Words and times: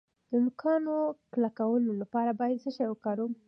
د 0.29 0.31
نوکانو 0.43 0.95
کلکولو 1.33 1.91
لپاره 2.01 2.31
باید 2.39 2.61
څه 2.63 2.69
شی 2.75 2.85
وکاروم؟ 2.89 3.33